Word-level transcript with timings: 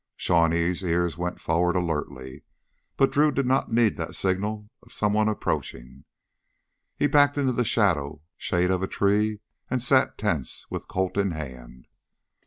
Shawnee's 0.15 0.81
ears 0.81 1.15
went 1.15 1.39
forward 1.39 1.75
alertly, 1.75 2.43
but 2.97 3.11
Drew 3.11 3.31
did 3.31 3.45
not 3.45 3.71
need 3.71 3.97
that 3.97 4.15
signal 4.15 4.67
of 4.81 4.91
someone's 4.91 5.29
approaching. 5.29 6.05
He 6.97 7.05
backed 7.05 7.37
into 7.37 7.51
the 7.53 7.63
shadow 7.63 8.23
shade 8.35 8.71
of 8.71 8.81
a 8.81 8.87
tree 8.87 9.41
and 9.69 9.79
sat 9.79 10.17
tense, 10.17 10.65
with 10.71 10.87
Colt 10.87 11.17
in 11.17 11.29
hand. 11.33 11.85